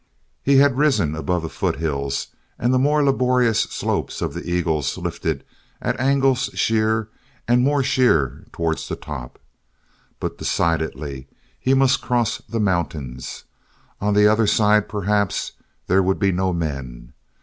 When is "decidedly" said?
10.39-11.27